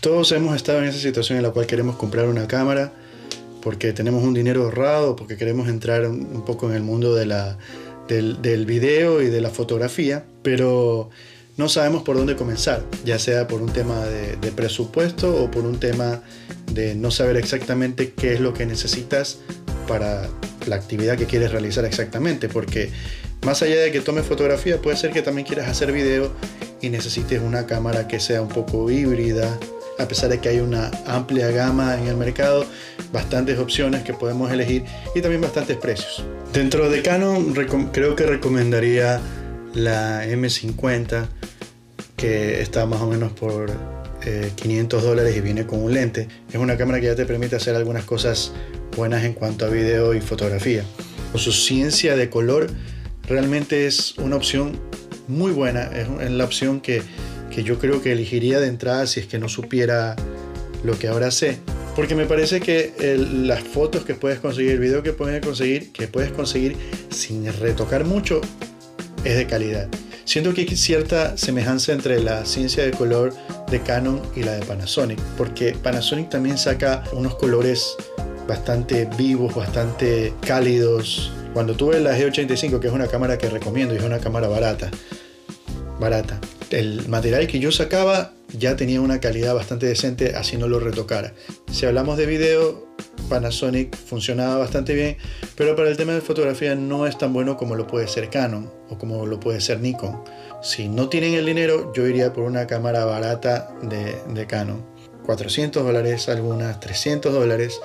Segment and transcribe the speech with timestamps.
[0.00, 2.90] Todos hemos estado en esa situación en la cual queremos comprar una cámara
[3.60, 7.58] porque tenemos un dinero ahorrado, porque queremos entrar un poco en el mundo de la,
[8.08, 11.10] del, video y de la fotografía, pero
[11.58, 15.66] no sabemos por dónde comenzar, ya sea por un tema de, de, presupuesto o por
[15.66, 16.22] un tema
[16.72, 19.40] de no saber exactamente qué es lo que necesitas
[19.86, 20.30] para
[20.66, 22.90] la actividad que quieres realizar exactamente, porque
[23.44, 26.32] más allá de que tomes fotografía, puede ser que también quieras hacer video
[26.80, 29.58] y necesites una cámara que sea un poco híbrida,
[30.00, 32.66] a pesar de que hay una amplia gama en el mercado,
[33.12, 34.84] bastantes opciones que podemos elegir
[35.14, 36.24] y también bastantes precios.
[36.52, 37.54] Dentro de Canon
[37.92, 39.20] creo que recomendaría
[39.74, 41.28] la M50
[42.16, 43.70] que está más o menos por
[44.56, 46.28] 500 eh, dólares y viene con un lente.
[46.50, 48.52] Es una cámara que ya te permite hacer algunas cosas
[48.94, 50.84] buenas en cuanto a video y fotografía.
[51.34, 52.66] Su ciencia de color
[53.26, 54.78] realmente es una opción
[55.28, 55.84] muy buena.
[55.84, 57.02] Es la opción que,
[57.50, 60.16] que yo creo que elegiría de entrada si es que no supiera
[60.84, 61.58] lo que ahora sé.
[61.96, 66.08] Porque me parece que las fotos que puedes conseguir, el video que puedes conseguir, que
[66.08, 66.76] puedes conseguir
[67.10, 68.40] sin retocar mucho,
[69.24, 69.88] es de calidad.
[70.24, 73.34] Siento que hay cierta semejanza entre la ciencia de color
[73.68, 77.96] de Canon y la de Panasonic, porque Panasonic también saca unos colores
[78.46, 81.32] bastante vivos, bastante cálidos.
[81.52, 84.88] Cuando tuve la G85, que es una cámara que recomiendo y es una cámara barata,
[85.98, 86.38] barata,
[86.70, 91.34] el material que yo sacaba ya tenía una calidad bastante decente, así no lo retocara.
[91.70, 92.88] Si hablamos de video,
[93.28, 95.16] Panasonic funcionaba bastante bien,
[95.56, 98.70] pero para el tema de fotografía no es tan bueno como lo puede ser Canon
[98.88, 100.22] o como lo puede ser Nikon.
[100.62, 104.84] Si no tienen el dinero, yo iría por una cámara barata de, Canon.
[105.24, 107.80] 400 dólares, algunas 300 dólares.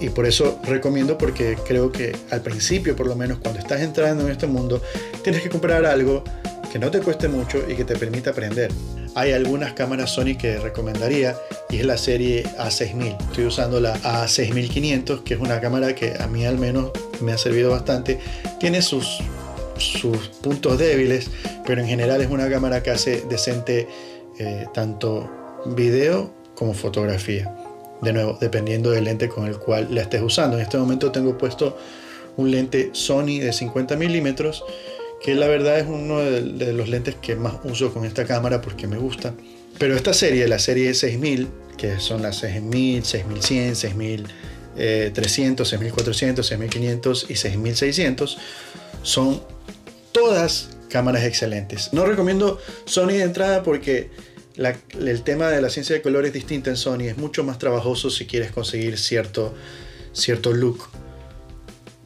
[0.00, 4.24] Y por eso recomiendo porque creo que al principio, por lo menos cuando estás entrando
[4.24, 4.82] en este mundo,
[5.22, 6.24] tienes que comprar algo
[6.72, 8.72] que no te cueste mucho y que te permita aprender.
[9.14, 11.36] Hay algunas cámaras Sony que recomendaría
[11.68, 13.28] y es la serie A6000.
[13.28, 17.38] Estoy usando la A6500, que es una cámara que a mí al menos me ha
[17.38, 18.18] servido bastante.
[18.58, 19.18] Tiene sus,
[19.76, 21.30] sus puntos débiles,
[21.66, 23.86] pero en general es una cámara que hace decente
[24.38, 25.30] eh, tanto
[25.66, 27.54] video como fotografía.
[28.00, 30.56] De nuevo, dependiendo del lente con el cual la estés usando.
[30.56, 31.76] En este momento tengo puesto
[32.38, 34.64] un lente Sony de 50 milímetros
[35.22, 38.86] que la verdad es uno de, los lentes que más uso con esta cámara porque
[38.86, 39.34] me gusta.
[39.78, 47.36] Pero esta serie, la serie 6000, que son las 6000, 6100, 6300, 6400, 6500 y
[47.36, 48.38] 6600,
[49.02, 49.42] son
[50.10, 51.92] todas cámaras excelentes.
[51.92, 54.10] No recomiendo Sony de entrada porque
[54.56, 58.10] el tema de la ciencia de color es distinta en Sony, es mucho más trabajoso
[58.10, 59.54] si quieres conseguir cierto,
[60.12, 60.88] cierto look,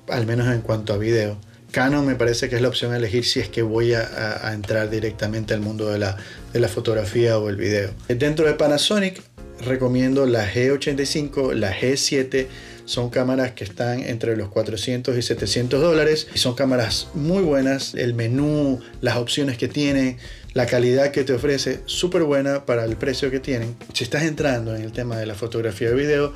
[0.09, 1.39] al menos en cuanto a video.
[1.71, 4.89] Canon me parece que es la opción a elegir si es que voy a, entrar
[4.89, 6.17] directamente al mundo de la,
[6.53, 7.91] de la, fotografía o el video.
[8.09, 9.23] Dentro de Panasonic
[9.61, 12.47] recomiendo la G85, la G7,
[12.85, 17.95] son cámaras que están entre los 400 y 700 dólares y son cámaras muy buenas,
[17.95, 20.19] el menú, las opciones que tiene,
[20.55, 23.77] la calidad que te ofrece, súper buena para el precio que tienen.
[23.93, 26.33] Si estás entrando en el tema de la fotografía y video,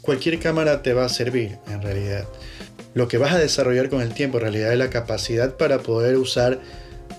[0.00, 2.26] cualquier cámara te va a servir en realidad
[2.94, 6.16] lo que vas a desarrollar con el tiempo en realidad es la capacidad para poder
[6.16, 6.60] usar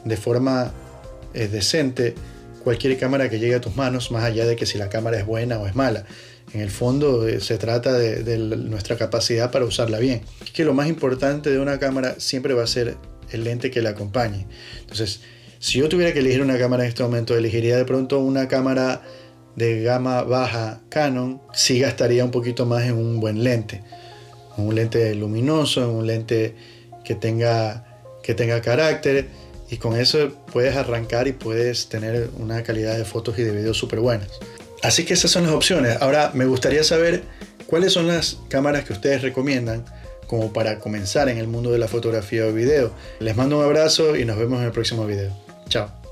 [0.05, 0.73] de forma
[1.33, 2.15] eh, decente
[2.63, 5.25] cualquier cámara que llegue a tus manos, más allá de que si la cámara es
[5.25, 6.05] buena o es mala.
[6.53, 10.21] En el fondo eh, se trata de, nuestra capacidad para usarla bien.
[10.43, 12.95] Es que lo más importante de una cámara siempre va a ser
[13.31, 14.47] el lente que la acompañe.
[14.79, 15.21] Entonces,
[15.59, 19.01] si yo tuviera que elegir una cámara en este momento, elegiría de pronto una cámara
[19.55, 23.81] de gama baja Canon, sí gastaría un poquito más en un buen lente
[24.57, 26.55] un lente luminoso, un lente
[27.03, 27.85] que tenga,
[28.23, 29.27] que tenga carácter
[29.69, 33.77] y con eso puedes arrancar y puedes tener una calidad de fotos y de videos
[33.77, 34.29] súper buenas.
[34.83, 35.97] Así que esas son las opciones.
[36.01, 37.23] Ahora me gustaría saber
[37.67, 39.85] cuáles son las cámaras que ustedes recomiendan
[40.27, 42.91] como para comenzar en el mundo de la fotografía o video.
[43.19, 45.31] Les mando un abrazo y nos vemos en el próximo video.
[45.69, 46.04] Chao.